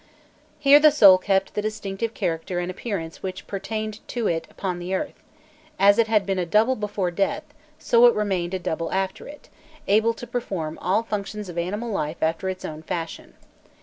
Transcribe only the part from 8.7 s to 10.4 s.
after it, able to